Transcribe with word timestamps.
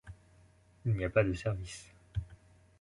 Il 0.83 0.93
n'y 0.95 1.05
a 1.05 1.11
pas 1.11 1.23
de 1.23 1.31
services. 1.35 1.91